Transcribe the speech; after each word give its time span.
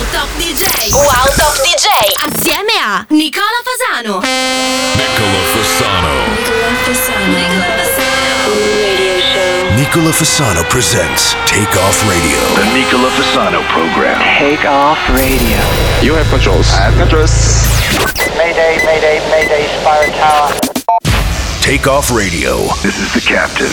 Wow 0.00 0.06
Top 0.12 0.28
DJ. 0.40 0.64
Wow 0.96 1.28
Top 1.36 1.54
DJ. 1.60 1.88
Assieme 2.24 2.72
a 2.80 3.04
Nicola 3.10 3.60
Fasano. 3.62 4.20
Nicola 4.96 5.40
Fasano. 5.52 6.24
Nicola 6.40 6.72
Fasano. 6.84 7.28
Nicola 7.28 7.68
Fasano. 7.76 8.48
Radio 8.80 9.20
show. 9.20 9.74
Nicola 9.74 10.10
Fasano 10.10 10.64
presents 10.68 11.36
Take 11.44 11.76
Off 11.78 12.00
Radio. 12.08 12.40
The 12.54 12.72
Nicola 12.72 13.10
Fasano 13.10 13.60
program. 13.68 14.18
Take 14.38 14.64
off 14.66 14.98
radio. 15.10 15.60
You 16.00 16.14
have 16.14 16.28
controls. 16.30 16.72
I 16.72 16.88
have 16.88 16.96
controls. 16.96 17.68
Mayday, 18.38 18.80
mayday, 18.86 19.20
mayday, 19.28 19.68
Spire 19.80 20.08
Tower. 20.16 20.48
Take 21.60 21.86
Off 21.86 22.10
Radio. 22.10 22.72
This 22.80 22.96
is 22.98 23.12
the 23.12 23.20
captain. 23.20 23.68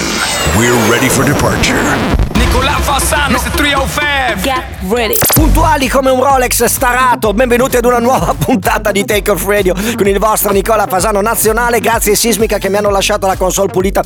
We're 0.59 0.75
ready 0.91 1.07
for 1.07 1.23
departure. 1.23 2.26
Nicola 2.37 2.77
Fassano, 2.79 3.39
Mr. 3.39 3.49
305. 3.49 4.41
Get 4.41 4.63
ready. 4.89 5.17
Puntuali 5.33 5.87
come 5.87 6.11
un 6.11 6.23
Rolex 6.23 6.63
starato, 6.65 7.33
benvenuti 7.33 7.77
ad 7.77 7.85
una 7.85 7.97
nuova 7.97 8.33
puntata 8.37 8.91
di 8.91 9.03
Take 9.05 9.31
Off 9.31 9.45
Radio 9.45 9.73
con 9.95 10.07
il 10.07 10.19
vostro 10.19 10.51
Nicola 10.51 10.85
Fasano 10.85 11.21
nazionale. 11.21 11.79
Grazie 11.79 12.15
Sismica 12.15 12.59
che 12.59 12.69
mi 12.69 12.77
hanno 12.77 12.91
lasciato 12.91 13.25
la 13.25 13.35
console 13.35 13.71
pulita. 13.71 14.03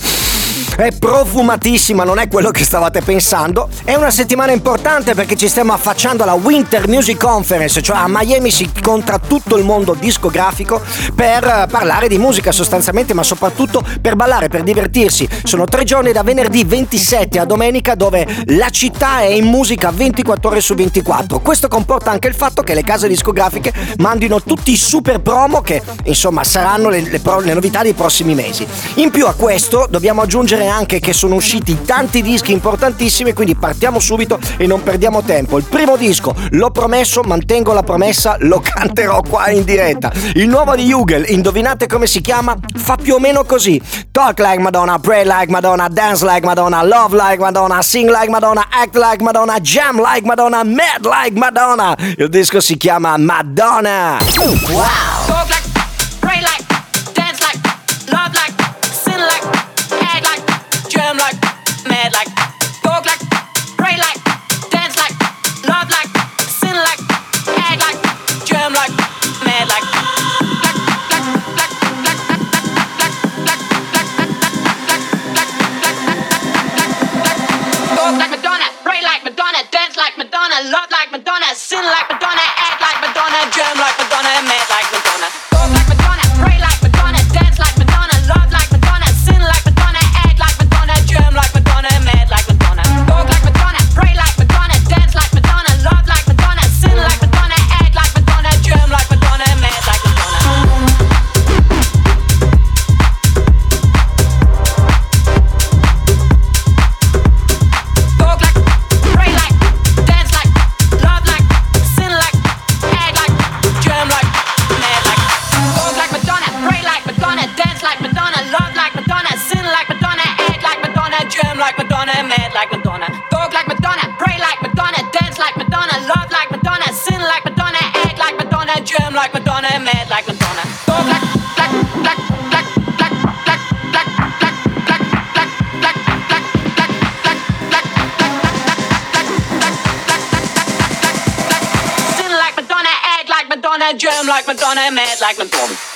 È 0.75 0.89
profumatissima, 0.97 2.03
non 2.03 2.17
è 2.17 2.27
quello 2.27 2.49
che 2.49 2.63
stavate 2.63 3.01
pensando. 3.01 3.69
È 3.83 3.93
una 3.93 4.09
settimana 4.09 4.53
importante 4.53 5.13
perché 5.13 5.35
ci 5.35 5.49
stiamo 5.49 5.73
affacciando 5.73 6.23
alla 6.23 6.33
Winter 6.33 6.87
Music 6.87 7.19
Conference, 7.19 7.81
cioè 7.81 7.97
a 7.97 8.05
Miami 8.07 8.49
si 8.49 8.63
incontra 8.63 9.19
tutto 9.19 9.57
il 9.57 9.65
mondo 9.65 9.93
discografico 9.93 10.81
per 11.13 11.67
parlare 11.69 12.07
di 12.07 12.17
musica 12.17 12.51
sostanzialmente, 12.51 13.13
ma 13.13 13.21
soprattutto 13.21 13.83
per 14.01 14.15
ballare, 14.15 14.47
per 14.47 14.63
divertirsi. 14.63 15.27
Sono 15.43 15.65
tre 15.65 15.83
giorni 15.83 16.13
da 16.13 16.23
venerdì 16.23 16.63
27 16.63 17.37
a 17.37 17.45
domenica 17.45 17.93
dove 17.93 18.20
la 18.45 18.69
città 18.69 19.21
è 19.21 19.27
in 19.27 19.45
musica 19.45 19.91
24 19.91 20.49
ore 20.49 20.61
su 20.61 20.73
24. 20.75 21.39
Questo 21.39 21.67
comporta 21.67 22.11
anche 22.11 22.27
il 22.27 22.35
fatto 22.35 22.61
che 22.61 22.73
le 22.73 22.83
case 22.83 23.07
discografiche 23.07 23.73
mandino 23.97 24.41
tutti 24.41 24.71
i 24.71 24.77
super 24.77 25.21
promo 25.21 25.61
che 25.61 25.81
insomma 26.05 26.43
saranno 26.43 26.89
le, 26.89 27.01
le 27.01 27.19
pro- 27.19 27.39
le 27.39 27.53
novità 27.53 27.81
dei 27.81 27.93
prossimi 27.93 28.35
mesi. 28.35 28.65
In 28.95 29.09
più 29.11 29.25
a 29.27 29.33
questo 29.33 29.87
dobbiamo 29.89 30.21
aggiungere 30.21 30.67
anche 30.67 30.99
che 30.99 31.13
sono 31.13 31.35
usciti 31.35 31.83
tanti 31.85 32.21
dischi 32.21 32.51
importantissimi, 32.51 33.33
quindi 33.33 33.55
partiamo 33.55 33.99
subito 33.99 34.39
e 34.57 34.67
non 34.67 34.83
perdiamo 34.83 35.21
tempo. 35.23 35.57
Il 35.57 35.63
primo 35.63 35.97
disco, 35.97 36.35
l'ho 36.51 36.71
promesso, 36.71 37.21
mantengo 37.21 37.73
la 37.73 37.83
promessa, 37.83 38.35
lo 38.39 38.59
canterò 38.63 39.21
qua 39.21 39.49
in 39.49 39.63
diretta. 39.63 40.11
Il 40.33 40.47
nuovo 40.47 40.75
di 40.75 40.91
Hugel, 40.91 41.25
indovinate 41.29 41.87
come 41.87 42.07
si 42.07 42.21
chiama? 42.21 42.55
Fa 42.75 42.97
più 43.01 43.15
o 43.15 43.19
meno 43.19 43.43
così. 43.43 43.81
Talk 44.11 44.39
like 44.39 44.59
Madonna, 44.59 44.99
pray 44.99 45.23
like 45.23 45.49
Madonna, 45.49 45.87
dance 45.87 46.25
like 46.25 46.45
Madonna, 46.45 46.83
love 46.83 47.15
like 47.15 47.39
Madonna, 47.39 47.81
sing 47.81 48.09
like 48.11 48.29
Madonna, 48.29 48.65
act 48.71 48.95
like 48.95 49.21
Madonna, 49.21 49.59
jam 49.59 49.97
like 49.97 50.25
Madonna, 50.25 50.63
mad 50.63 51.05
like 51.05 51.37
Madonna. 51.37 51.95
Il 52.17 52.29
disco 52.29 52.59
si 52.59 52.77
chiama 52.77 53.17
Madonna. 53.17 54.17
Talk 54.33 55.10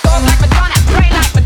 Talk 0.06 0.22
like 0.22 0.40
Madonna, 0.40 0.74
pray 0.86 1.10
like 1.10 1.34
Madonna, 1.34 1.45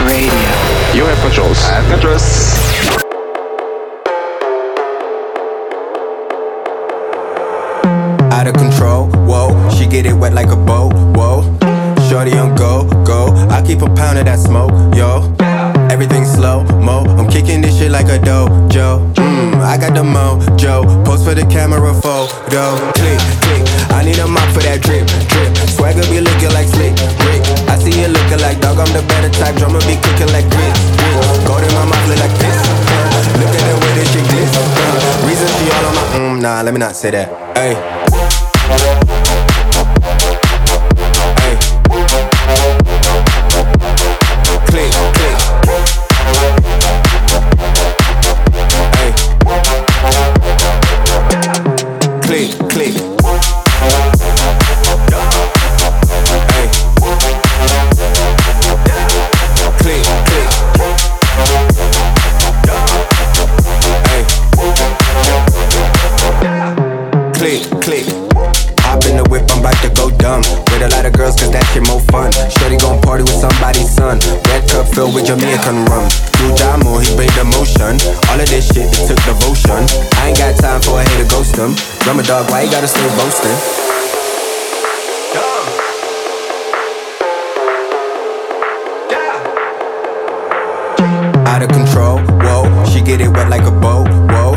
Radio. 0.00 0.50
You 0.94 1.04
have 1.06 1.20
controls. 1.20 1.58
I 1.64 1.80
have 1.80 1.92
controls. 1.92 2.72
out 8.32 8.46
of 8.46 8.54
control. 8.54 9.06
Whoa, 9.26 9.70
she 9.70 9.86
get 9.86 10.06
it 10.06 10.14
wet 10.14 10.32
like 10.32 10.50
a 10.50 10.56
boat. 10.56 10.92
Whoa, 11.14 11.42
shorty 12.08 12.36
on 12.36 12.56
go, 12.56 12.88
go. 13.04 13.28
I 13.50 13.62
keep 13.64 13.82
a 13.82 13.94
pound 13.94 14.18
of 14.18 14.24
that 14.24 14.38
smoke, 14.38 14.72
yo. 14.96 15.34
Everything 15.92 16.24
slow 16.24 16.64
mo. 16.80 17.04
I'm 17.20 17.28
kicking 17.28 17.60
this 17.60 17.76
shit 17.76 17.90
like 17.90 18.08
a 18.08 18.16
dojo. 18.16 19.12
Mmm, 19.12 19.60
I 19.60 19.76
got 19.76 19.92
the 19.92 20.00
mojo. 20.00 21.04
Post 21.04 21.28
for 21.28 21.34
the 21.34 21.44
camera 21.52 21.92
photo. 21.92 22.80
Click, 22.96 23.20
click. 23.44 23.62
I 23.92 24.00
need 24.02 24.16
a 24.16 24.26
mop 24.26 24.48
for 24.56 24.64
that 24.64 24.80
drip, 24.80 25.04
drip. 25.28 25.52
Swagger 25.68 26.00
be 26.08 26.24
looking 26.24 26.48
like 26.56 26.64
slick, 26.72 26.96
Rick. 27.28 27.44
I 27.68 27.76
see 27.76 27.92
you 27.92 28.08
looking 28.08 28.40
like 28.40 28.56
dog. 28.64 28.80
I'm 28.80 28.88
the 28.96 29.04
better 29.04 29.28
type. 29.36 29.52
Drummer 29.60 29.84
be 29.84 30.00
cooking 30.00 30.32
like 30.32 30.48
grits, 30.48 30.80
grits. 30.96 31.44
Gold 31.44 31.60
in 31.60 31.72
my 31.76 31.84
mouth 31.84 32.08
look 32.08 32.24
like 32.24 32.36
this. 32.40 32.56
Look 33.36 33.52
at 33.52 33.60
the 33.60 33.76
way 33.76 33.92
this 34.00 34.08
shit 34.16 34.24
glitz. 34.32 34.48
Reason 35.28 35.48
she 35.60 35.68
all 35.76 35.84
on 35.84 35.94
my 35.94 36.04
mm, 36.16 36.40
nah. 36.40 36.62
Let 36.64 36.72
me 36.72 36.80
not 36.80 36.96
say 36.96 37.12
that. 37.12 37.28
Hey. 37.52 38.01
Filled 75.02 75.14
with 75.14 75.26
Jamaican 75.26 75.84
rum. 75.90 76.06
Do 76.38 76.46
Jamo, 76.54 77.02
he 77.02 77.10
bring 77.16 77.32
the 77.34 77.42
motion. 77.58 77.98
All 78.30 78.38
of 78.38 78.48
this 78.48 78.70
shit, 78.70 78.86
it 78.86 79.06
took 79.08 79.18
devotion. 79.26 79.82
I 80.22 80.28
ain't 80.28 80.38
got 80.38 80.54
time 80.62 80.80
for 80.80 81.00
a 81.00 81.02
hater 81.02 81.28
ghost 81.28 81.56
him. 81.56 81.74
Drummer 82.06 82.22
dog, 82.22 82.48
why 82.50 82.62
you 82.62 82.70
gotta 82.70 82.86
stay 82.86 83.02
boasting? 83.18 83.58
Out 91.50 91.62
of 91.62 91.70
control, 91.70 92.20
whoa. 92.46 92.62
She 92.86 93.00
get 93.02 93.20
it 93.20 93.28
wet 93.28 93.48
like 93.50 93.66
a 93.66 93.72
boat, 93.72 94.06
whoa. 94.30 94.54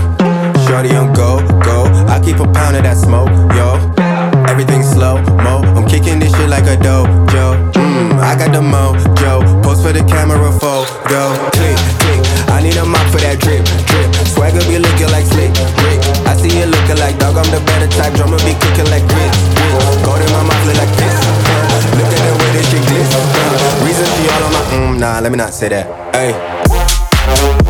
Shorty 0.68 0.96
on 0.96 1.14
go, 1.14 1.42
go. 1.66 1.90
I 2.06 2.22
keep 2.24 2.38
a 2.38 2.46
pound 2.46 2.76
of 2.78 2.84
that 2.84 2.98
smoke, 2.98 3.34
yo. 3.58 3.96
Everything 4.48 4.84
slow 4.84 5.18
mo. 5.44 5.62
I'm 5.76 5.88
kicking 5.88 6.20
this 6.20 6.32
shit 6.36 6.50
like 6.50 6.66
a 6.66 6.78
dojo. 6.78 7.72
Mmm, 7.74 8.20
I 8.20 8.36
got 8.38 8.52
the 8.54 8.62
mojo. 8.62 9.45
Post 9.76 9.88
for 9.88 9.94
the 9.94 10.04
camera 10.08 10.52
for 10.56 10.88
go 11.10 11.36
Click, 11.52 11.76
click. 12.00 12.22
I 12.48 12.64
need 12.64 12.78
a 12.78 12.86
mop 12.86 13.04
for 13.12 13.20
that 13.20 13.40
drip, 13.44 13.66
drip. 13.92 14.08
Swagger 14.32 14.64
be 14.72 14.80
looking 14.80 15.12
like 15.12 15.28
slick, 15.28 15.52
Rick. 15.84 16.00
I 16.24 16.36
see 16.40 16.52
you 16.56 16.66
looking 16.66 16.96
like 16.96 17.20
dog. 17.20 17.36
I'm 17.36 17.48
the 17.52 17.60
better 17.60 17.92
type. 17.92 18.14
Drummer 18.16 18.40
be 18.48 18.56
cooking 18.56 18.88
like 18.88 19.04
grits. 19.04 19.40
Gold 20.08 20.24
in 20.24 20.32
my 20.32 20.48
mouth 20.48 20.64
look 20.64 20.80
like 20.80 20.96
this. 20.96 21.16
Look 21.92 22.08
at 22.08 22.22
the 22.24 22.32
way 22.40 22.50
this 22.56 22.66
shit 22.72 22.84
glitz. 22.88 23.12
Reason 23.84 24.08
she 24.16 24.24
all 24.32 24.44
on 24.48 24.54
my 24.54 24.62
mm, 24.72 25.00
nah. 25.00 25.20
Let 25.20 25.32
me 25.32 25.38
not 25.38 25.54
say 25.54 25.70
that. 25.70 25.86
Hey. 26.16 27.65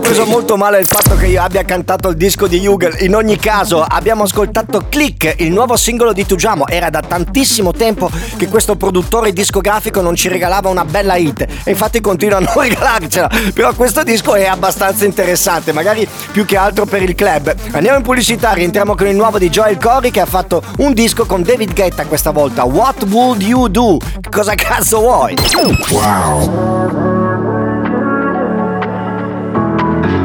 Preso 0.00 0.24
molto 0.24 0.56
male 0.56 0.78
il 0.78 0.86
fatto 0.86 1.16
che 1.16 1.26
io 1.26 1.42
abbia 1.42 1.64
cantato 1.64 2.08
il 2.08 2.16
disco 2.16 2.46
di 2.46 2.64
Hugel. 2.66 2.96
In 3.00 3.14
ogni 3.14 3.36
caso, 3.36 3.82
abbiamo 3.82 4.24
ascoltato 4.24 4.86
Click, 4.88 5.36
il 5.38 5.52
nuovo 5.52 5.76
singolo 5.76 6.12
di 6.12 6.26
Tujamo. 6.26 6.66
Era 6.66 6.90
da 6.90 7.00
tantissimo 7.00 7.72
tempo 7.72 8.10
che 8.36 8.48
questo 8.48 8.76
produttore 8.76 9.32
discografico 9.32 10.00
non 10.00 10.14
ci 10.14 10.28
regalava 10.28 10.68
una 10.68 10.84
bella 10.84 11.16
hit. 11.16 11.46
E 11.64 11.70
infatti 11.70 12.00
continua 12.00 12.38
a 12.38 12.40
non 12.40 12.52
regalarcela. 12.60 13.30
Però 13.52 13.72
questo 13.74 14.02
disco 14.02 14.34
è 14.34 14.46
abbastanza 14.46 15.04
interessante, 15.04 15.72
magari 15.72 16.06
più 16.32 16.44
che 16.44 16.56
altro 16.56 16.86
per 16.86 17.02
il 17.02 17.14
club. 17.14 17.54
Andiamo 17.72 17.98
in 17.98 18.02
pubblicità, 18.02 18.52
rientriamo 18.52 18.94
con 18.94 19.06
il 19.06 19.16
nuovo 19.16 19.38
di 19.38 19.50
Joel 19.50 19.78
Corey 19.78 20.10
che 20.10 20.20
ha 20.20 20.26
fatto 20.26 20.62
un 20.78 20.92
disco 20.92 21.26
con 21.26 21.42
David 21.42 21.74
Guetta 21.74 22.06
questa 22.06 22.30
volta. 22.30 22.64
What 22.64 23.04
would 23.04 23.42
you 23.42 23.68
do? 23.68 23.98
Cosa 24.30 24.54
cazzo 24.54 25.00
vuoi? 25.00 25.34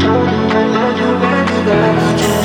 I 0.04 0.66
love 0.74 0.98
you, 1.00 1.12
baby, 1.20 2.45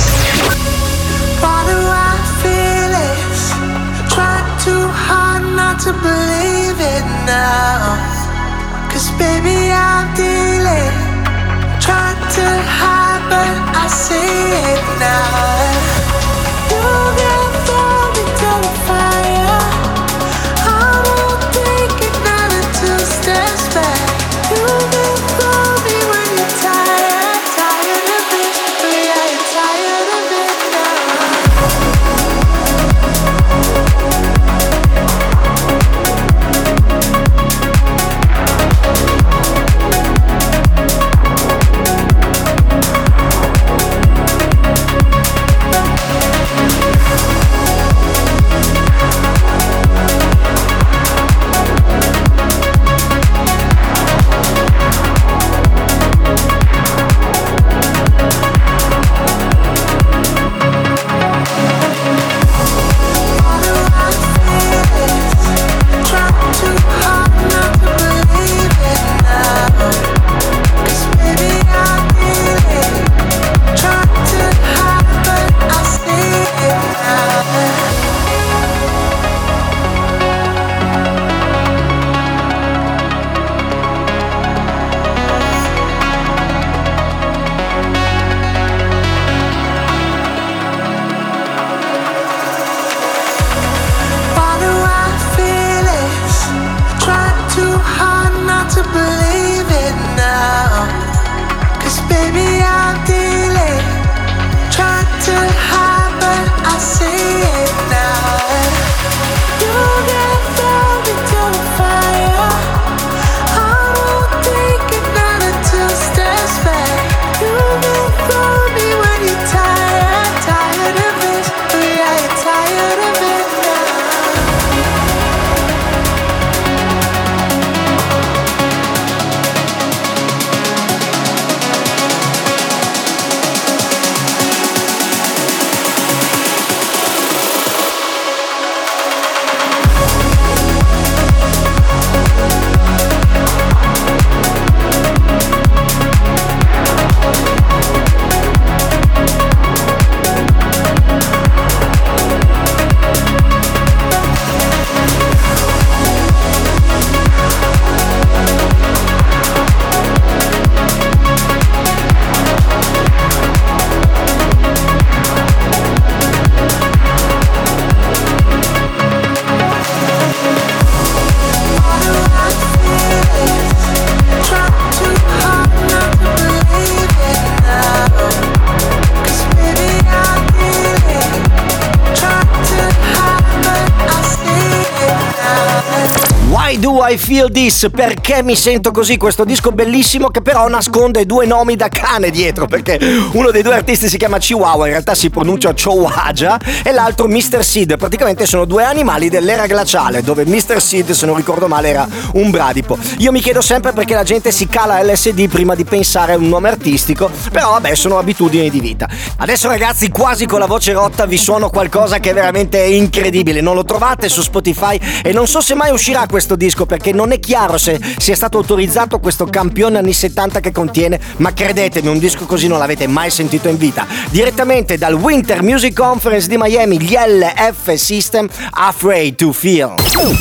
This? 187.61 187.89
Perché 187.93 188.41
mi 188.41 188.55
sento 188.55 188.89
così? 188.89 189.17
Questo 189.17 189.43
disco 189.43 189.71
bellissimo 189.71 190.29
che 190.29 190.41
però 190.41 190.67
nasconde 190.67 191.27
due 191.27 191.45
nomi 191.45 191.75
da 191.75 191.89
cane 191.89 192.31
dietro 192.31 192.65
perché 192.65 192.97
uno 193.33 193.51
dei 193.51 193.61
due 193.61 193.75
artisti 193.75 194.09
si 194.09 194.17
chiama 194.17 194.39
Chihuahua, 194.39 194.85
in 194.85 194.93
realtà 194.93 195.13
si 195.13 195.29
pronuncia 195.29 195.71
Chihuahua 195.71 196.57
e 196.83 196.91
l'altro 196.91 197.27
Mr. 197.27 197.63
Seed. 197.63 197.97
Praticamente 197.97 198.47
sono 198.47 198.65
due 198.65 198.83
animali 198.83 199.29
dell'era 199.29 199.67
glaciale 199.67 200.23
dove 200.23 200.43
Mr. 200.43 200.81
Seed, 200.81 201.11
se 201.11 201.27
non 201.27 201.35
ricordo 201.35 201.67
male, 201.67 201.89
era 201.89 202.07
un 202.33 202.49
bradipo. 202.49 202.97
Io 203.19 203.31
mi 203.31 203.41
chiedo 203.41 203.61
sempre 203.61 203.91
perché 203.91 204.15
la 204.15 204.23
gente 204.23 204.51
si 204.51 204.65
cala 204.67 205.03
LSD 205.03 205.47
prima 205.47 205.75
di 205.75 205.83
pensare 205.83 206.33
a 206.33 206.37
un 206.37 206.49
nome 206.49 206.67
artistico, 206.67 207.29
però 207.51 207.73
vabbè 207.73 207.93
sono 207.93 208.17
abitudini 208.17 208.71
di 208.71 208.79
vita. 208.79 209.07
Adesso 209.37 209.67
ragazzi 209.67 210.09
quasi 210.09 210.47
con 210.47 210.57
la 210.57 210.65
voce 210.65 210.93
rotta 210.93 211.27
vi 211.27 211.37
suono 211.37 211.69
qualcosa 211.69 212.17
che 212.17 212.31
è 212.31 212.33
veramente 212.33 212.79
incredibile, 212.79 213.61
non 213.61 213.75
lo 213.75 213.85
trovate 213.85 214.29
su 214.29 214.41
Spotify 214.41 214.99
e 215.21 215.31
non 215.31 215.45
so 215.45 215.61
se 215.61 215.75
mai 215.75 215.91
uscirà 215.91 216.25
questo 216.27 216.55
disco 216.55 216.87
perché 216.87 217.11
non 217.11 217.31
è 217.31 217.39
chiaro 217.39 217.49
se 217.77 217.99
sia 218.17 218.35
stato 218.35 218.57
autorizzato 218.57 219.19
questo 219.19 219.45
campione 219.45 219.97
anni 219.97 220.13
70 220.13 220.61
che 220.61 220.71
contiene, 220.71 221.19
ma 221.37 221.51
credetemi 221.51 222.07
un 222.07 222.17
disco 222.17 222.45
così 222.45 222.67
non 222.67 222.79
l'avete 222.79 223.07
mai 223.07 223.29
sentito 223.29 223.67
in 223.67 223.77
vita. 223.77 224.07
Direttamente 224.29 224.97
dal 224.97 225.15
Winter 225.15 225.61
Music 225.61 225.93
Conference 225.93 226.47
di 226.47 226.55
Miami, 226.57 227.01
gli 227.01 227.13
LF 227.13 227.93
System 227.95 228.47
Afraid 228.69 229.35
to 229.35 229.51
Feel. 229.51 229.95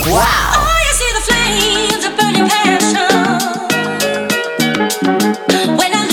Wow! 0.07 0.69
When 5.77 5.93
I 5.95 6.11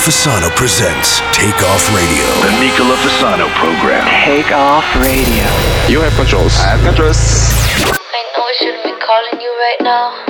Fasano 0.00 0.48
presents 0.56 1.20
Take 1.36 1.60
Off 1.62 1.84
Radio. 1.94 2.24
The 2.40 2.58
Nicola 2.58 2.96
Fasano 2.96 3.52
program. 3.52 4.08
Take 4.24 4.50
Off 4.50 4.84
Radio. 4.96 5.44
You 5.92 6.00
have 6.00 6.14
controls. 6.16 6.56
I 6.58 6.68
have 6.68 6.80
controls. 6.80 7.18
I 7.20 8.24
know 8.32 8.42
I 8.42 8.54
shouldn't 8.58 8.82
be 8.82 8.96
calling 8.96 9.40
you 9.42 9.52
right 9.60 9.76
now. 9.82 10.29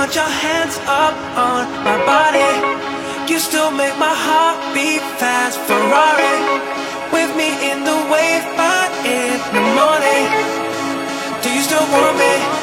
put 0.00 0.14
your 0.14 0.24
hands 0.24 0.78
up 0.86 1.14
on 1.36 1.68
my 1.84 1.98
body. 2.08 2.52
You 3.30 3.38
still 3.38 3.70
make 3.70 3.96
my 3.98 4.16
heart 4.26 4.56
beat 4.72 5.04
fast, 5.20 5.58
Ferrari. 5.68 6.36
With 7.12 7.30
me 7.36 7.50
in 7.70 7.84
the 7.84 7.98
wave, 8.08 8.46
but 8.56 8.90
in 9.04 9.36
the 9.52 9.64
morning. 9.76 10.24
Do 11.42 11.52
you 11.52 11.60
still 11.60 11.84
want 11.92 12.16
me? 12.16 12.59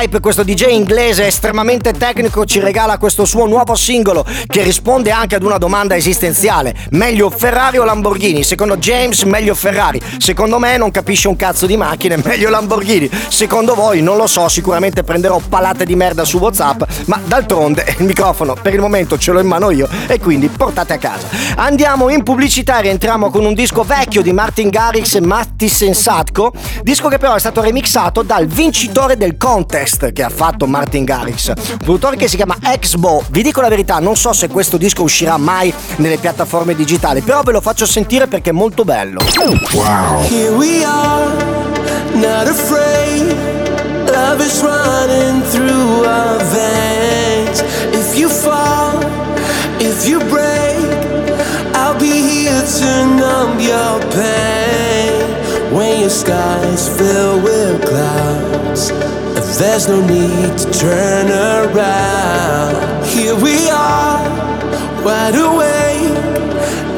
Hype, 0.00 0.20
questo 0.20 0.44
DJ 0.44 0.66
inglese 0.70 1.26
estremamente 1.26 1.90
tecnico, 1.90 2.44
ci 2.44 2.60
regala 2.60 2.98
questo 2.98 3.24
suo 3.24 3.46
nuovo 3.46 3.74
singolo 3.74 4.24
che 4.46 4.62
risponde 4.62 5.10
anche 5.10 5.34
ad 5.34 5.42
una 5.42 5.58
domanda 5.58 5.96
esistenziale. 5.96 6.72
Meglio 6.90 7.30
Ferrari 7.30 7.78
o 7.78 7.84
Lamborghini? 7.84 8.44
Secondo 8.44 8.76
James 8.76 9.24
meglio 9.24 9.56
Ferrari. 9.56 10.00
Secondo 10.18 10.60
me 10.60 10.76
non 10.76 10.92
capisce 10.92 11.26
un 11.26 11.34
cazzo 11.34 11.66
di 11.66 11.76
macchine, 11.76 12.16
meglio 12.22 12.48
Lamborghini. 12.48 13.10
Secondo 13.26 13.74
voi 13.74 14.00
non 14.00 14.16
lo 14.16 14.28
so, 14.28 14.46
sicuramente 14.48 15.02
prenderò 15.02 15.40
palate 15.40 15.84
di 15.84 15.96
merda 15.96 16.24
su 16.24 16.38
WhatsApp, 16.38 16.82
ma 17.06 17.20
d'altronde 17.24 17.84
il 17.98 18.04
microfono 18.04 18.54
per 18.54 18.74
il 18.74 18.80
momento 18.80 19.18
ce 19.18 19.32
l'ho 19.32 19.40
in 19.40 19.48
mano 19.48 19.70
io 19.70 19.88
e 20.06 20.20
quindi 20.20 20.46
portate 20.46 20.92
a 20.92 20.98
casa. 20.98 21.26
Andiamo 21.56 22.08
in 22.08 22.22
pubblicità 22.22 22.78
e 22.78 22.82
rientriamo 22.82 23.30
con 23.30 23.44
un 23.44 23.52
disco 23.52 23.82
vecchio 23.82 24.22
di 24.22 24.32
Martin 24.32 24.68
Garrix 24.68 25.16
e 25.16 25.20
Matti 25.22 25.68
Sensatco, 25.68 26.52
disco 26.82 27.08
che 27.08 27.18
però 27.18 27.34
è 27.34 27.40
stato 27.40 27.60
remixato 27.62 28.22
dal 28.22 28.46
vincitore 28.46 29.16
del 29.16 29.36
contest 29.36 29.86
che 29.96 30.22
ha 30.22 30.28
fatto 30.28 30.66
Martin 30.66 31.04
Garrix, 31.04 31.48
un 31.48 31.78
produttore 31.78 32.16
che 32.16 32.28
si 32.28 32.36
chiama 32.36 32.56
Exbo. 32.62 33.24
Vi 33.30 33.42
dico 33.42 33.60
la 33.60 33.68
verità, 33.68 33.98
non 33.98 34.16
so 34.16 34.32
se 34.32 34.48
questo 34.48 34.76
disco 34.76 35.02
uscirà 35.02 35.38
mai 35.38 35.72
nelle 35.96 36.18
piattaforme 36.18 36.74
digitali, 36.74 37.22
però 37.22 37.42
ve 37.42 37.52
lo 37.52 37.60
faccio 37.60 37.86
sentire 37.86 38.26
perché 38.26 38.50
è 38.50 38.52
molto 38.52 38.84
bello. 38.84 39.20
Wow. 39.72 40.22
Here 40.28 40.50
we 40.50 40.84
are, 40.84 41.32
not 42.14 42.46
afraid. 42.48 43.34
Love 44.06 44.44
is 44.44 44.62
running 44.62 45.42
through 45.50 46.04
our 46.04 46.38
veins. 46.44 47.60
If 47.92 48.18
you 48.18 48.28
fall, 48.28 49.02
if 49.80 50.06
you 50.06 50.18
break, 50.18 50.76
I'll 51.74 51.98
be 51.98 52.20
here 52.20 52.62
to 52.62 53.06
numb 53.16 53.58
your 53.60 54.00
pain. 54.10 55.36
When 55.72 56.00
your 56.00 56.10
skies 56.10 56.88
fill 56.88 57.42
with 57.42 57.84
clouds, 57.86 58.90
there's 59.58 59.88
no 59.88 60.00
need 60.00 60.58
to 60.58 60.70
turn 60.72 61.26
around. 61.30 63.04
Here 63.06 63.34
we 63.34 63.68
are, 63.70 64.24
wide 65.04 65.34
awake. 65.34 66.16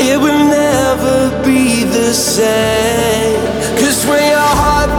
It 0.00 0.18
will 0.18 0.44
never 0.48 1.44
be 1.44 1.84
the 1.84 2.12
same. 2.12 3.36
Cause 3.78 4.04
when 4.06 4.22
your 4.30 4.52
heart 4.62 4.89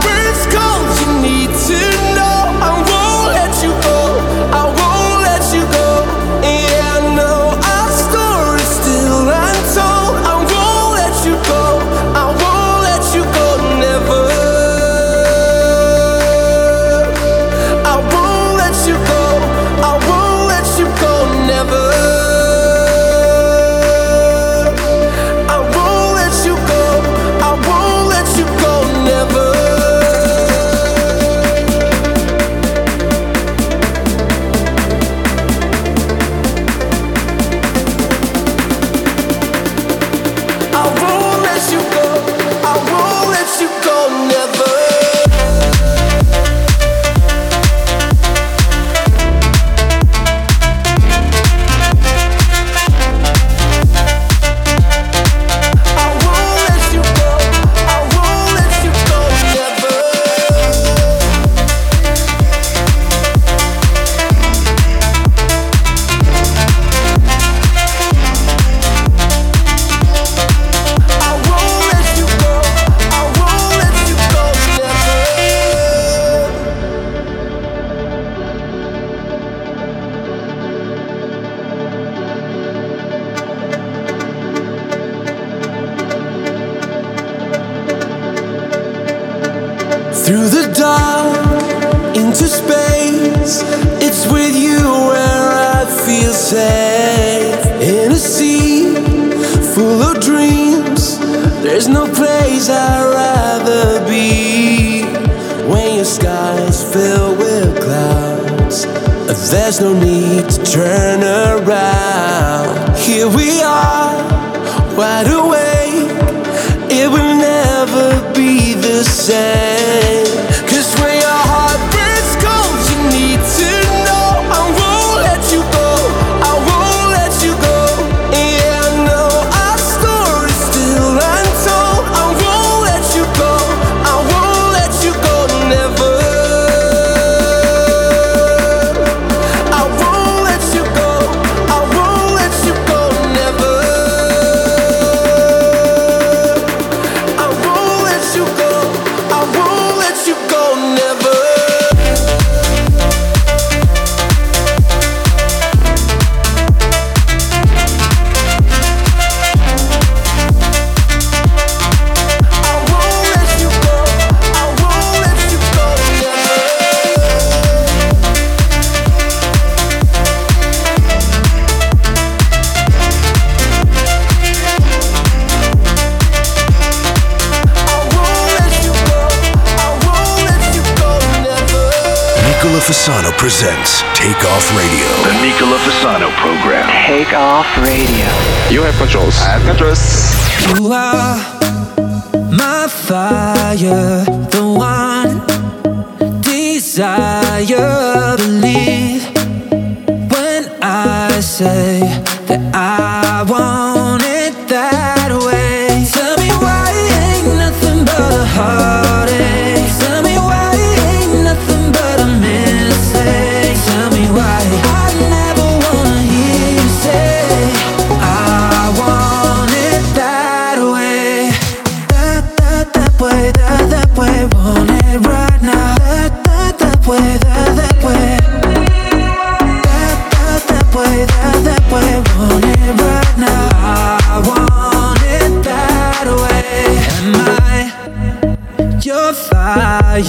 You 188.71 188.83
have 188.83 188.95
controls. 188.95 189.35
I 189.41 189.59
have 189.59 189.63
controls. 189.67 189.99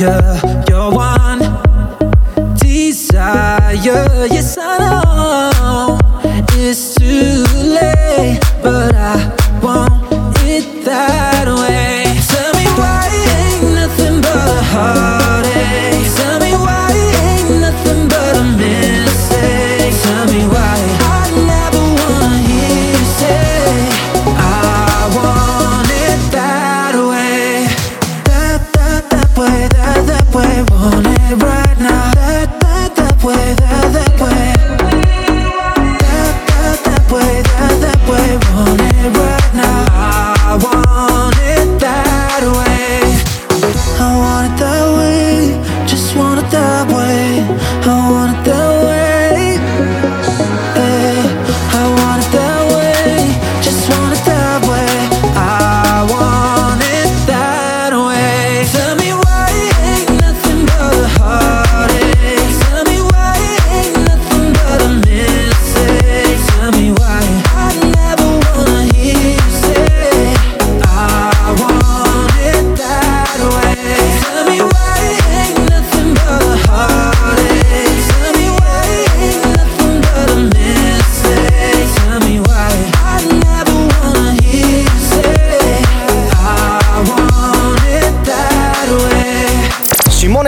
yeah. 0.02 0.31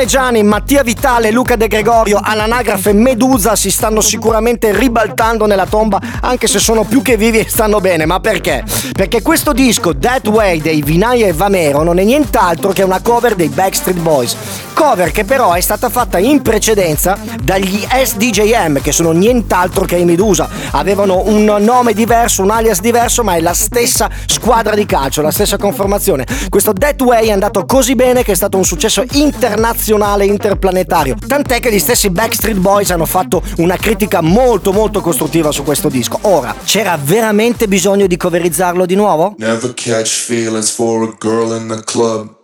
Gianni, 0.07 0.43
Mattia 0.43 0.83
Vitale 0.83 1.31
Luca 1.31 1.57
De 1.57 1.69
Gregorio 1.69 2.21
all'anagrafe 2.23 2.93
Medusa 2.93 3.57
si 3.57 3.71
stanno 3.71 4.01
sicuramente 4.01 4.77
ribaltando 4.77 5.47
nella 5.47 5.67
tomba, 5.67 6.01
anche 6.21 6.47
se 6.47 6.59
sono 6.59 6.85
più 6.85 7.03
che 7.03 7.17
vivi 7.17 7.39
e 7.39 7.49
stanno 7.49 7.81
bene. 7.81 8.07
Ma 8.07 8.21
perché? 8.21 8.65
Perché 8.93 9.23
questo 9.23 9.53
disco, 9.53 9.97
That 9.97 10.29
Way 10.29 10.61
dei 10.61 10.83
Vinaya 10.83 11.27
e 11.27 11.33
Vamero, 11.33 11.83
non 11.83 11.99
è 11.99 12.05
nient'altro 12.05 12.73
che 12.73 12.83
una 12.83 13.01
cover 13.01 13.35
dei 13.35 13.49
Backstreet 13.49 13.99
Boys. 13.99 14.37
Cover 14.75 15.11
che 15.13 15.25
però 15.25 15.53
è 15.53 15.61
stata 15.61 15.89
fatta 15.89 16.19
in 16.19 16.43
precedenza 16.43 17.17
dagli 17.43 17.87
SDJM, 17.89 18.81
che 18.81 18.93
sono 18.93 19.13
nient'altro 19.13 19.85
che 19.85 19.97
i 19.97 20.05
Medusa. 20.05 20.49
Avevano 20.73 21.23
un 21.27 21.45
nome 21.45 21.93
diverso, 21.93 22.43
un 22.43 22.51
alias 22.51 22.81
diverso, 22.81 23.23
ma 23.23 23.35
è 23.35 23.41
la 23.41 23.55
stessa 23.55 24.11
squadra 24.27 24.75
di 24.75 24.85
calcio, 24.85 25.23
la 25.23 25.31
stessa 25.31 25.57
conformazione. 25.57 26.27
Questo 26.49 26.73
That 26.73 27.01
Way 27.01 27.29
è 27.29 27.33
andato 27.33 27.65
così 27.65 27.95
bene 27.95 28.23
che 28.23 28.33
è 28.33 28.35
stato 28.35 28.57
un 28.57 28.65
successo 28.65 29.05
internazionale, 29.13 29.93
interplanetario. 30.25 31.17
Tant'è 31.27 31.61
che 31.61 31.73
gli 31.73 31.79
stessi 31.79 32.11
Backstreet 32.11 32.59
Boys 32.59 32.91
hanno 32.91 33.07
fatto 33.07 33.43
una 33.59 33.77
critica 33.77 34.21
molto 34.21 34.73
molto 34.73 35.01
costruttiva 35.01 35.51
su 35.53 35.63
questo 35.63 35.89
disco. 35.89 36.19
Ora, 36.23 36.55
c'era 36.65 36.99
veramente 37.01 37.69
bisogno 37.69 38.07
di 38.07 38.17
coverizzarlo 38.17 38.87
di 38.87 38.95
nuovo? 38.95 39.35
Never 39.39 39.73
catch 39.75 40.09
feelings 40.09 40.71
for 40.71 41.03
a 41.03 41.17
girl 41.19 41.57
in 41.57 41.69
the 41.69 41.83
club. 41.85 42.35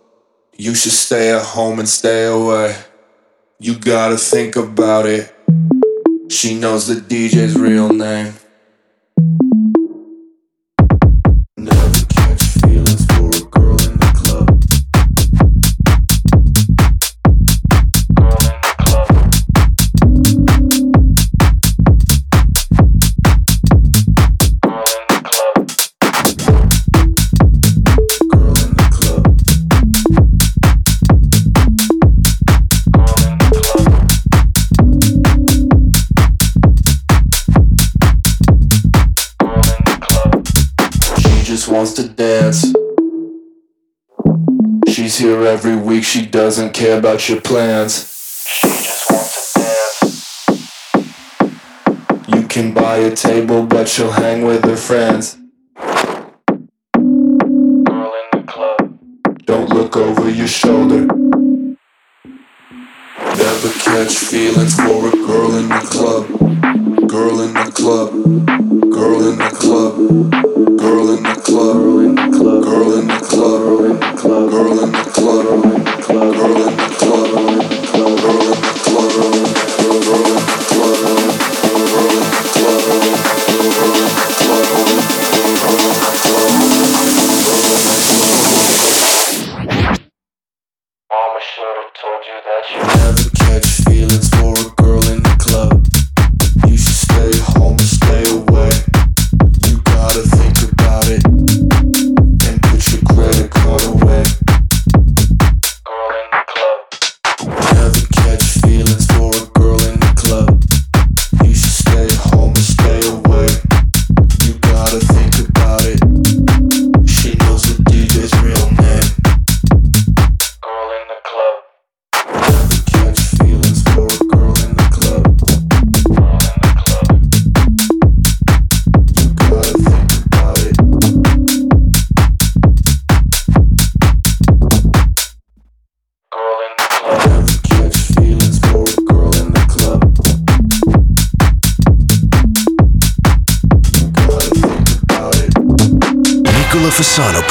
You 0.57 0.73
should 0.75 0.93
stay 0.93 1.31
at 1.31 1.55
home 1.55 1.79
and 1.79 1.87
stay 1.87 2.25
away. 2.25 2.75
You 3.57 3.77
gotta 3.77 4.17
think 4.17 4.55
about 4.55 5.07
it. 5.07 5.33
She 6.29 6.53
knows 6.53 6.87
the 6.87 7.01
DJ's 7.01 7.55
real 7.55 7.89
name. 7.89 8.40
Wants 41.71 41.93
to 41.93 42.07
dance. 42.07 42.73
She's 44.89 45.17
here 45.17 45.45
every 45.45 45.77
week, 45.77 46.03
she 46.03 46.25
doesn't 46.25 46.73
care 46.73 46.99
about 46.99 47.29
your 47.29 47.39
plans. 47.39 48.45
She 48.45 48.67
just 48.67 49.09
wants 49.09 49.53
to 49.53 49.59
dance. 49.59 50.47
You 52.27 52.45
can 52.47 52.73
buy 52.73 52.97
a 52.97 53.15
table, 53.15 53.65
but 53.65 53.87
she'll 53.87 54.11
hang 54.11 54.43
with 54.43 54.65
her 54.65 54.75
friends. 54.75 55.37
Girl 55.77 56.33
in 56.93 58.27
the 58.33 58.43
club. 58.45 58.99
Don't 59.45 59.69
look 59.69 59.95
over 59.95 60.29
your 60.29 60.47
shoulder. 60.47 61.05
Never 63.17 63.69
catch 63.79 64.17
feelings 64.17 64.75
for 64.75 65.07
a 65.07 65.11
girl 65.11 65.55
in 65.55 65.69
the 65.69 65.79
club. 65.89 66.27
Girl 67.11 67.41
in 67.41 67.53
the 67.53 67.69
club. 67.75 68.13
Girl 68.89 69.27
in 69.27 69.37
the 69.37 69.49
club. 69.49 69.97
Girl 70.79 71.09
in 71.09 71.23
the 71.23 71.41
club. 71.43 71.75
Girl 71.75 71.99
in 71.99 72.15
the 72.15 72.31
club. 72.31 72.63
Girl 72.63 72.93
in 72.99 73.07
the 73.07 73.19
club. 73.27 73.61
Girl 73.61 73.83
in 73.83 73.99
the 73.99 74.15
club. 74.15 74.49
Girl 74.49 74.79
in 74.79 74.91
the 74.93 75.11
club. 75.11 76.35
Girl 76.37 76.69
in 76.69 76.77
the 76.77 76.95
club. 76.97 77.50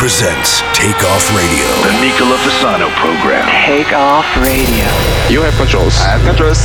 Presents 0.00 0.62
Take 0.72 1.04
Off 1.12 1.28
Radio. 1.36 1.68
The 1.84 1.92
Nicola 2.00 2.36
Fasano 2.38 2.88
program. 2.96 3.44
Take 3.66 3.92
off 3.92 4.24
radio. 4.38 4.88
You 5.28 5.42
have 5.42 5.54
controls. 5.56 5.94
I 6.00 6.16
have 6.16 6.24
controls. 6.24 6.62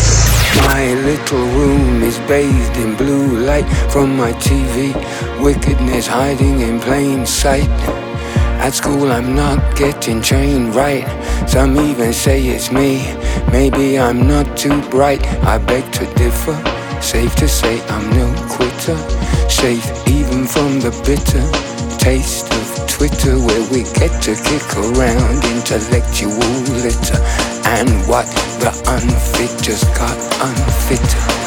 My 0.71 0.93
little 1.03 1.45
room 1.59 2.01
is 2.01 2.17
bathed 2.29 2.77
in 2.77 2.95
blue 2.95 3.39
light 3.45 3.67
from 3.91 4.15
my 4.15 4.31
TV. 4.39 4.95
Wickedness 5.43 6.07
hiding 6.07 6.61
in 6.61 6.79
plain 6.79 7.25
sight. 7.25 7.67
At 8.63 8.73
school, 8.73 9.11
I'm 9.11 9.35
not 9.35 9.59
getting 9.75 10.21
trained 10.21 10.73
right. 10.73 11.05
Some 11.45 11.75
even 11.77 12.13
say 12.13 12.41
it's 12.41 12.71
me. 12.71 13.03
Maybe 13.51 13.99
I'm 13.99 14.25
not 14.25 14.55
too 14.55 14.81
bright. 14.89 15.21
I 15.43 15.57
beg 15.57 15.83
to 15.99 16.05
differ. 16.15 16.55
Safe 17.01 17.35
to 17.35 17.49
say 17.49 17.81
I'm 17.89 18.09
no 18.11 18.27
quitter. 18.47 18.95
Safe 19.49 19.85
even 20.07 20.47
from 20.47 20.79
the 20.79 20.91
bitter 21.03 21.43
taste 21.99 22.53
of 22.53 22.54
Twitter, 22.87 23.37
where 23.39 23.63
we 23.71 23.83
get 23.93 24.21
to 24.23 24.35
kick 24.35 24.65
around 24.77 25.43
intellectual 25.45 26.31
litter. 26.83 27.19
And 27.65 27.89
what 28.07 28.25
the 28.59 28.71
unfit 28.87 29.51
just 29.61 29.85
got 29.95 30.17
unfitter. 30.39 31.45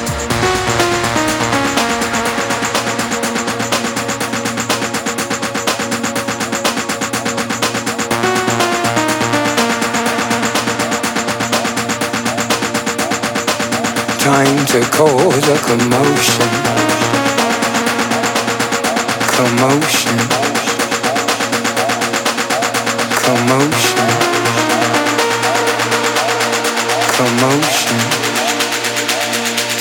Time 14.18 14.66
to 14.66 14.80
cause 14.90 15.48
a 15.48 15.58
commotion. 15.66 16.48
Commotion. 19.34 20.47
Commotion. 23.28 24.08
Commotion. 27.12 28.00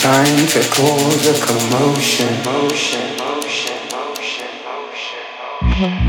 Time 0.04 0.48
to 0.48 0.60
cause 0.70 1.28
a 1.28 1.36
commotion. 1.46 2.44
Motion. 2.44 3.16
Motion. 3.18 3.78
Motion. 3.90 4.50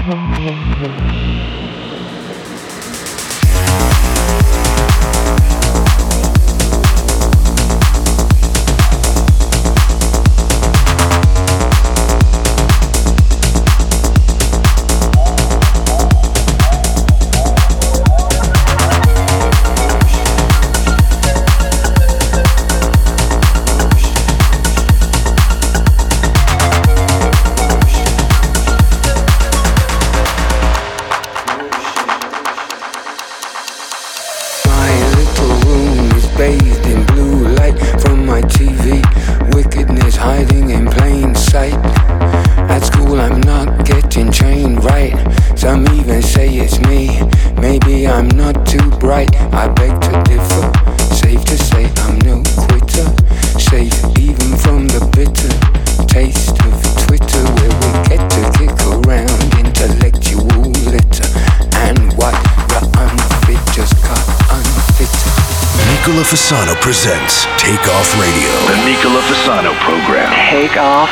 Motion. 0.08 1.57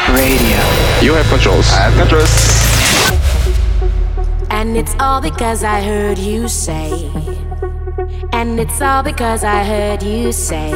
Radio. 0.08 0.58
You 1.02 1.14
have 1.14 1.26
controls. 1.28 1.68
I 1.72 1.88
have 1.88 1.96
controls. 1.98 2.32
And 4.50 4.76
it's 4.76 4.94
all 5.00 5.20
because 5.20 5.64
I 5.64 5.82
heard 5.82 6.18
you 6.18 6.48
say. 6.48 7.10
And 8.32 8.58
it's 8.60 8.80
all 8.80 9.02
because 9.02 9.44
I 9.44 9.64
heard 9.64 10.02
you 10.02 10.32
say. 10.32 10.72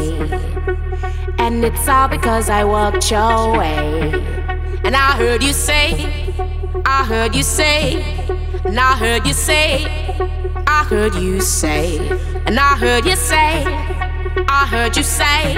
And 1.39 1.64
it's 1.64 1.89
all 1.89 2.09
because 2.09 2.51
I 2.51 2.64
walked 2.64 3.11
your 3.11 3.57
way. 3.59 4.12
And 4.85 4.97
I 4.97 5.12
heard 5.16 5.43
you 5.43 5.53
say, 5.53 6.35
I 6.85 7.05
heard 7.05 7.35
you 7.35 7.43
say, 7.43 8.03
and 8.64 8.78
I 8.78 8.97
heard 8.97 9.26
you 9.26 9.33
say, 9.33 9.85
I 10.66 10.85
heard 10.85 11.14
you 11.14 11.41
say, 11.41 11.99
and 12.47 12.59
I 12.59 12.76
heard 12.76 13.05
you 13.05 13.16
say. 13.16 13.64
I 14.49 14.66
heard 14.66 14.97
you 14.97 15.03
say, 15.03 15.57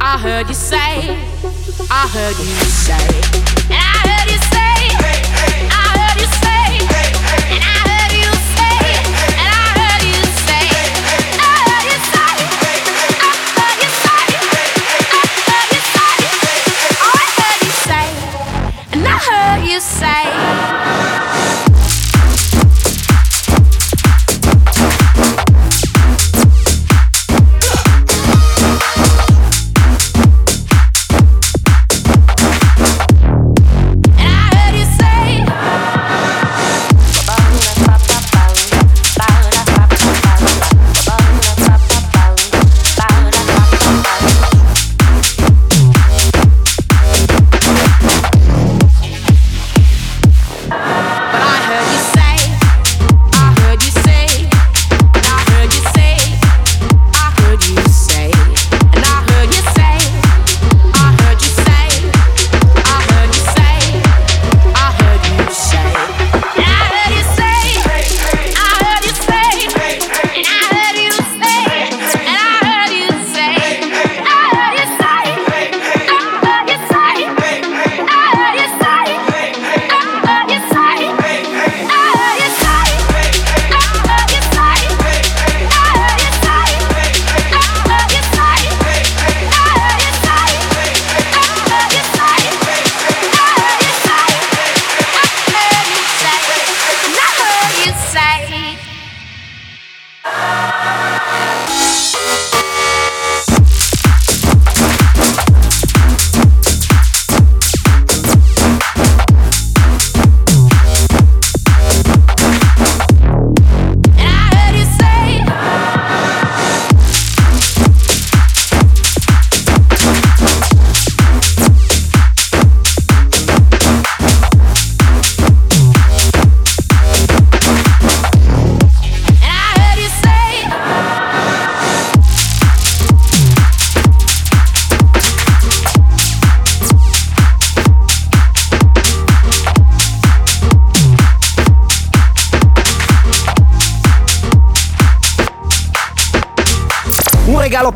I 0.00 0.18
heard 0.18 0.48
you 0.48 0.54
say, 0.54 1.16
I 1.90 2.06
heard 2.08 2.36
you 2.38 2.44
say, 2.68 3.06
and 3.70 3.80
I 3.80 4.00
heard 4.08 4.30
you 4.30 4.38
say, 4.38 4.51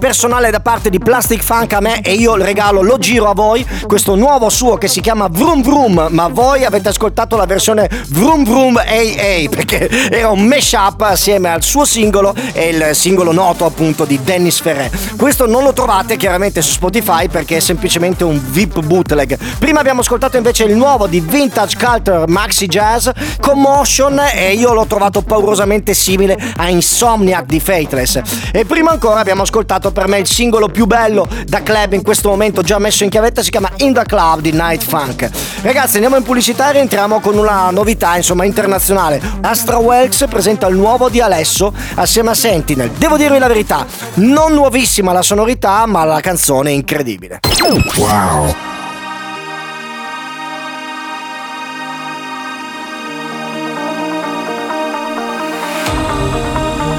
personale 0.07 0.52
da 0.52 0.61
parte 0.61 0.88
di 0.88 1.00
Plastic 1.00 1.42
Funk 1.42 1.72
a 1.72 1.80
me 1.80 2.00
e 2.00 2.12
io 2.12 2.36
il 2.36 2.44
regalo 2.44 2.80
lo 2.80 2.96
giro 2.96 3.28
a 3.28 3.34
voi. 3.34 3.66
Questo 3.88 4.14
nuovo 4.14 4.48
suo 4.50 4.76
che 4.76 4.86
si 4.86 5.00
chiama 5.00 5.26
Vroom 5.28 5.62
Vroom, 5.62 6.07
ma 6.11 6.28
voi 6.28 6.64
avete 6.64 6.90
ascoltato 6.90 7.36
la 7.36 7.44
versione 7.44 7.90
Vroom 8.11 8.44
Vroom 8.44 8.76
AA 8.76 9.48
perché 9.50 9.90
era 10.09 10.30
un 10.30 10.46
mashup 10.46 11.00
assieme 11.00 11.48
al 11.48 11.64
suo 11.64 11.84
singolo 11.84 12.36
e 12.52 12.68
il 12.68 12.90
singolo 12.94 13.32
noto 13.32 13.64
appunto 13.64 14.04
di 14.04 14.22
Dennis 14.22 14.61
Ferré. 14.61 14.92
Questo 15.16 15.48
non 15.48 15.64
lo 15.64 15.72
trovate 15.72 16.16
chiaramente 16.16 16.62
su 16.62 16.74
Spotify 16.74 17.26
perché 17.26 17.57
è 17.57 17.61
semplicemente 17.61 18.22
un 18.22 18.40
VIP 18.40 18.82
bootleg. 18.82 19.36
Prima 19.59 19.80
abbiamo 19.80 20.02
ascoltato 20.02 20.36
invece 20.36 20.62
il 20.62 20.76
nuovo 20.76 21.09
di 21.09 21.18
Vintage 21.18 21.76
Culture 21.76 22.28
Maxi 22.28 22.68
Jazz 22.68 23.09
Commotion 23.40 24.20
e 24.32 24.52
io 24.52 24.72
l'ho 24.72 24.86
trovato 24.86 25.22
paurosamente 25.22 25.94
simile 25.94 26.38
a 26.59 26.68
Insomniac 26.68 27.46
di 27.46 27.59
Faithless. 27.59 28.20
E 28.52 28.64
prima 28.64 28.92
ancora 28.92 29.18
abbiamo 29.18 29.42
ascoltato 29.42 29.94
per 29.97 30.09
me 30.09 30.18
il 30.18 30.26
singolo 30.26 30.68
più 30.68 30.84
bello 30.84 31.26
da 31.47 31.62
club 31.62 31.94
in 31.94 32.03
questo 32.03 32.28
momento 32.28 32.61
già 32.61 32.78
messo 32.78 33.03
in 33.03 33.09
chiavetta, 33.09 33.42
si 33.42 33.49
chiama 33.49 33.70
In 33.76 33.94
the 33.94 34.05
Club 34.05 34.40
di 34.40 34.53
Night 34.53 34.84
Funk. 34.84 35.30
Ragazzi 35.62 35.94
andiamo 35.94 36.16
in 36.16 36.22
pubblicità 36.22 36.68
e 36.68 36.72
rientriamo 36.72 37.18
con 37.20 37.38
una 37.38 37.70
novità 37.70 38.14
insomma 38.14 38.44
internazionale. 38.44 39.18
Astra 39.40 39.78
Welks 39.78 40.26
presenta 40.28 40.66
il 40.66 40.76
nuovo 40.76 41.09
di 41.09 41.22
Alesso 41.22 41.72
assieme 41.94 42.28
a 42.28 42.34
Sentinel. 42.34 42.90
Devo 42.90 43.16
dirvi 43.16 43.38
la 43.38 43.47
verità, 43.47 43.86
non 44.16 44.53
nuovissima 44.53 45.12
la 45.12 45.22
sonorità 45.22 45.86
ma 45.86 46.05
la 46.05 46.20
canzone 46.20 46.68
è 46.68 46.72
incredibile. 46.74 47.40
Wow. 47.97 48.55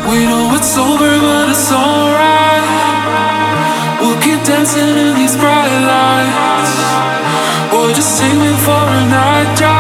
We 0.10 0.26
know 0.26 0.56
it's 0.56 0.76
over, 0.78 1.20
but 1.20 1.50
it's 1.50 1.72
alright. 1.72 2.66
Dancing 4.48 4.88
in 4.88 5.14
these 5.14 5.36
bright 5.36 5.68
lights. 5.91 6.72
Or 7.76 7.91
just 7.93 8.18
take 8.18 8.34
me 8.39 8.56
for 8.64 8.72
a 8.72 9.06
night 9.10 9.58
drive. 9.58 9.77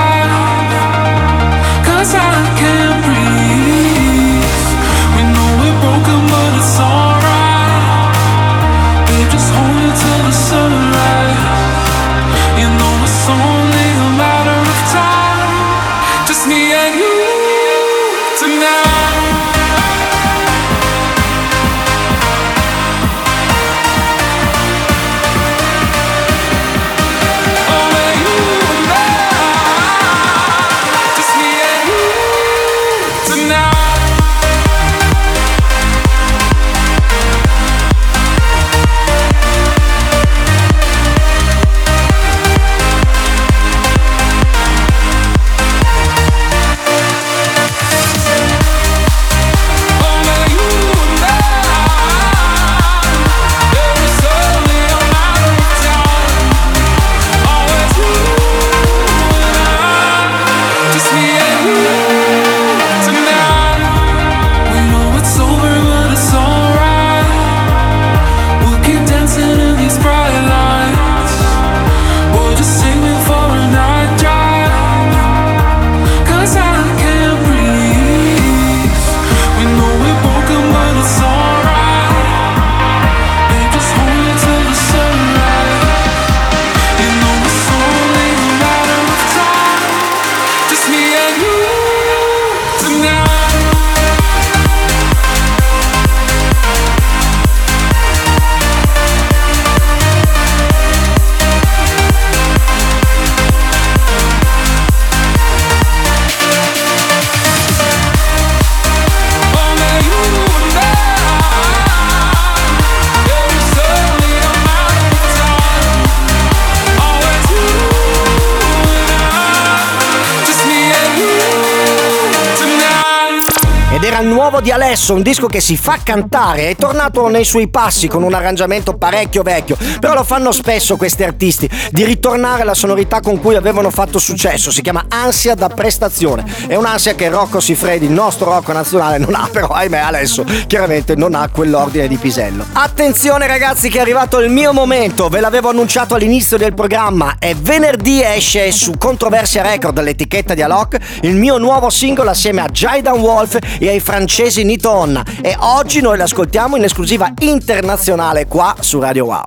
Alesso, 124.87 125.15
un 125.15 125.21
disco 125.21 125.47
che 125.47 125.59
si 125.59 125.75
fa 125.75 125.97
cantare, 126.01 126.69
è 126.69 126.75
tornato 126.77 127.27
nei 127.27 127.43
suoi 127.43 127.67
passi 127.67 128.07
con 128.07 128.23
un 128.23 128.33
arrangiamento 128.33 128.95
parecchio 128.95 129.41
vecchio, 129.41 129.75
però 129.99 130.13
lo 130.13 130.23
fanno 130.23 130.53
spesso 130.53 130.95
questi 130.95 131.23
artisti, 131.23 131.69
di 131.91 132.05
ritornare 132.05 132.61
alla 132.61 132.73
sonorità 132.73 133.19
con 133.19 133.37
cui 133.41 133.55
avevano 133.55 133.89
fatto 133.89 134.17
successo, 134.17 134.71
si 134.71 134.81
chiama 134.81 135.07
ansia 135.09 135.55
da 135.55 135.67
prestazione, 135.67 136.45
è 136.67 136.75
un'ansia 136.75 137.15
che 137.15 137.27
Rocco 137.27 137.59
Siffredi, 137.59 138.05
il 138.05 138.11
nostro 138.11 138.49
Rocco 138.49 138.71
nazionale, 138.71 139.17
non 139.17 139.35
ha, 139.35 139.49
però 139.51 139.67
ahimè 139.67 139.97
adesso 139.97 140.45
chiaramente 140.67 141.15
non 141.15 141.35
ha 141.35 141.49
quell'ordine 141.49 142.07
di 142.07 142.15
pisello. 142.15 142.65
Attenzione 142.71 143.45
ragazzi 143.45 143.89
che 143.89 143.97
è 143.97 144.01
arrivato 144.01 144.39
il 144.39 144.49
mio 144.49 144.71
momento, 144.71 145.27
ve 145.27 145.41
l'avevo 145.41 145.67
annunciato 145.67 146.15
all'inizio 146.15 146.55
del 146.55 146.73
programma, 146.73 147.35
e 147.39 147.55
venerdì 147.59 148.23
esce 148.23 148.71
su 148.71 148.93
Controversia 148.97 149.63
Record, 149.63 150.01
l'etichetta 150.01 150.53
di 150.53 150.61
Alok, 150.61 150.97
il 151.23 151.35
mio 151.35 151.57
nuovo 151.57 151.89
singolo 151.89 152.29
assieme 152.29 152.61
a 152.61 152.67
Jaidan 152.67 153.19
Wolf 153.19 153.57
e 153.79 153.89
ai 153.89 153.99
francesi 153.99 154.63
Nito 154.63 154.75
Onna 154.85 155.23
e 155.41 155.55
oggi 155.57 156.01
noi 156.01 156.17
l'ascoltiamo 156.17 156.75
in 156.75 156.83
esclusiva 156.83 157.31
internazionale 157.39 158.47
qua 158.47 158.75
su 158.79 158.99
Radio 158.99 159.25
Wow. 159.25 159.43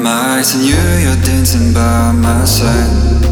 My 0.00 0.38
eyes 0.38 0.54
on 0.54 0.62
you, 0.62 0.74
you're 1.02 1.16
dancing 1.22 1.72
by 1.72 2.12
my 2.12 2.44
side. 2.44 3.22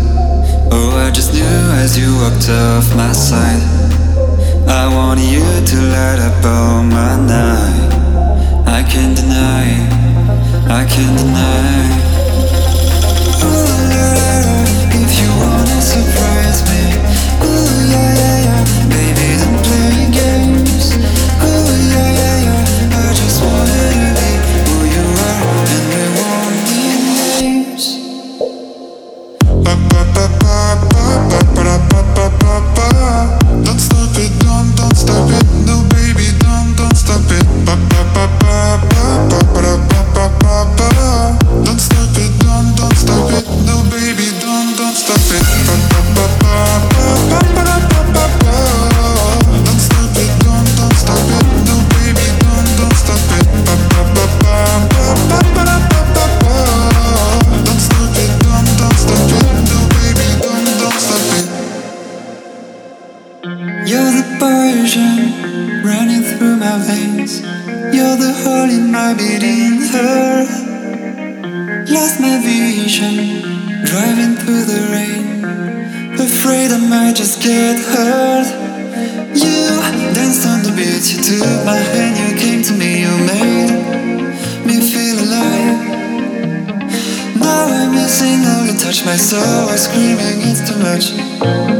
Oh, 0.70 0.96
I 0.96 1.10
just 1.10 1.32
knew 1.32 1.72
as 1.82 1.98
you 1.98 2.14
walked 2.20 2.48
off 2.48 2.94
my 2.94 3.12
side. 3.12 3.62
I 4.68 4.86
wanted 4.94 5.28
you 5.28 5.42
to 5.42 5.76
light 5.90 6.20
up 6.20 6.44
all 6.44 6.82
my 6.84 7.16
night. 7.26 7.90
I 8.66 8.82
can't 8.84 9.16
deny, 9.16 9.66
I 10.68 10.84
can't 10.86 11.18
deny. 11.18 12.09
wonder 13.42 14.64
if 15.00 15.10
you 15.20 15.28
wanna 15.40 15.80
surprise 15.80 16.62
me 16.68 16.89
my 66.70 66.78
veins. 66.86 67.40
You're 67.94 68.16
the 68.24 68.32
hole 68.42 68.70
in 68.78 68.92
my 68.92 69.12
beating 69.14 69.82
heart. 69.92 70.50
Lost 71.90 72.20
my 72.20 72.36
vision, 72.38 73.16
driving 73.90 74.34
through 74.40 74.64
the 74.72 74.80
rain. 74.94 75.44
Afraid 76.28 76.70
I 76.70 76.78
might 76.92 77.16
just 77.16 77.42
get 77.42 77.76
hurt. 77.92 78.48
You 79.42 79.58
danced 80.14 80.46
on 80.46 80.62
the 80.62 80.72
beach, 80.78 81.08
you 81.12 81.20
took 81.28 81.64
my 81.66 81.80
hand, 81.92 82.14
you 82.22 82.38
came 82.38 82.62
to 82.62 82.72
me, 82.80 83.02
you 83.04 83.14
made 83.30 83.70
me 84.68 84.76
feel 84.92 85.18
alive. 85.26 85.78
Now 87.34 87.66
I'm 87.78 87.90
missing 87.98 88.46
all 88.50 88.64
you 88.66 88.78
touch 88.78 89.04
my 89.04 89.16
soul, 89.16 89.70
I'm 89.72 89.76
screaming, 89.76 90.38
it's 90.48 90.62
too 90.68 90.78
much. 90.86 91.79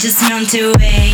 Just 0.00 0.22
melt 0.30 0.54
away. 0.54 1.09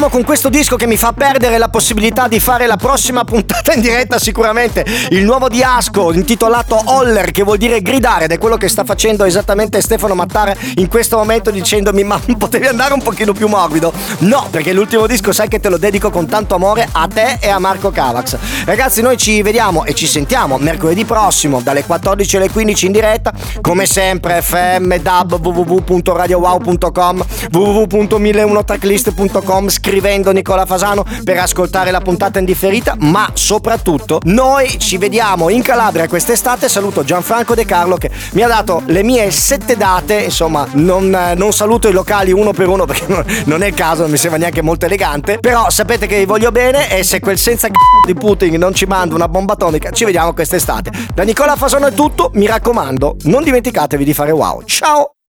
Chiudiamo 0.00 0.08
con 0.08 0.24
questo 0.24 0.48
disco 0.48 0.76
che 0.76 0.86
mi 0.86 0.96
fa 0.96 1.12
perdere 1.12 1.58
la 1.58 1.68
possibilità 1.68 2.26
di 2.26 2.40
fare 2.40 2.66
la 2.66 2.78
prossima 2.78 3.22
puntata 3.24 3.74
in 3.74 3.82
diretta 3.82 4.18
sicuramente. 4.18 4.82
Il 5.10 5.24
nuovo 5.24 5.48
di 5.48 5.62
Asco 5.62 6.14
intitolato 6.14 6.80
Holler 6.86 7.30
che 7.32 7.42
vuol 7.42 7.58
dire 7.58 7.82
gridare 7.82 8.24
ed 8.24 8.30
è 8.30 8.38
quello 8.38 8.56
che 8.56 8.68
sta 8.68 8.84
facendo 8.84 9.24
esattamente 9.24 9.82
Stefano 9.82 10.14
Mattara 10.14 10.54
in 10.76 10.88
questo 10.88 11.18
momento 11.18 11.50
dicendomi 11.50 12.02
ma 12.04 12.18
potevi 12.38 12.66
andare 12.66 12.94
un 12.94 13.02
pochino 13.02 13.34
più 13.34 13.46
morbido. 13.46 13.92
No, 14.20 14.46
perché 14.50 14.72
l'ultimo 14.72 15.06
disco 15.06 15.32
sai 15.32 15.48
che 15.48 15.60
te 15.60 15.68
lo 15.68 15.76
dedico 15.76 16.08
con 16.08 16.26
tanto 16.26 16.54
amore 16.54 16.88
a 16.90 17.06
te 17.06 17.36
e 17.38 17.50
a 17.50 17.58
Marco 17.58 17.90
Cavax. 17.90 18.38
Ragazzi 18.64 19.02
noi 19.02 19.18
ci 19.18 19.42
vediamo 19.42 19.84
e 19.84 19.92
ci 19.92 20.06
sentiamo 20.06 20.56
mercoledì 20.56 21.04
prossimo 21.04 21.60
dalle 21.60 21.84
14 21.84 22.36
alle 22.38 22.50
15 22.50 22.86
in 22.86 22.92
diretta 22.92 23.34
come 23.60 23.84
sempre 23.84 24.40
FM, 24.40 24.96
DAB, 24.96 25.44
www.radiowow.com 25.44 27.24
www.1001tracklist.com 27.52 29.68
scrivendo 29.90 30.30
Nicola 30.30 30.66
Fasano 30.66 31.04
per 31.24 31.38
ascoltare 31.38 31.90
la 31.90 32.00
puntata 32.00 32.38
in 32.38 32.44
differita 32.44 32.94
ma 33.00 33.28
soprattutto 33.32 34.20
noi 34.26 34.78
ci 34.78 34.98
vediamo 34.98 35.48
in 35.48 35.62
Calabria 35.62 36.06
quest'estate. 36.06 36.68
Saluto 36.68 37.02
Gianfranco 37.02 37.56
De 37.56 37.64
Carlo 37.64 37.96
che 37.96 38.08
mi 38.34 38.42
ha 38.42 38.46
dato 38.46 38.82
le 38.86 39.02
mie 39.02 39.32
sette 39.32 39.76
date. 39.76 40.14
Insomma 40.20 40.64
non, 40.74 41.34
non 41.34 41.52
saluto 41.52 41.88
i 41.88 41.92
locali 41.92 42.30
uno 42.30 42.52
per 42.52 42.68
uno 42.68 42.84
perché 42.84 43.06
non- 43.08 43.24
non 43.46 43.62
è 43.64 43.66
il 43.66 43.74
caso 43.74 44.02
non 44.02 44.12
mi 44.12 44.16
sembra 44.16 44.38
neanche 44.38 44.62
molto 44.62 44.86
elegante. 44.86 45.40
Però 45.40 45.68
sapete 45.70 46.06
che 46.06 46.18
vi 46.18 46.24
voglio 46.24 46.52
bene 46.52 46.96
e 46.96 47.02
se 47.02 47.18
quel 47.18 47.36
senza 47.36 47.66
c***o 47.66 48.06
di 48.06 48.14
Putin 48.14 48.54
non 48.58 48.72
ci 48.72 48.84
manda 48.84 49.16
una 49.16 49.26
bomba 49.26 49.54
atomica 49.54 49.90
ci 49.90 50.04
vediamo 50.04 50.32
quest'estate. 50.32 50.92
Da 51.12 51.24
Nicola 51.24 51.56
Fasano 51.56 51.88
è 51.88 51.92
tutto 51.92 52.30
mi 52.34 52.46
raccomando 52.46 53.16
non 53.22 53.42
dimenticatevi 53.42 54.04
di 54.04 54.14
fare 54.14 54.30
wow. 54.30 54.62
Ciao 54.66 55.14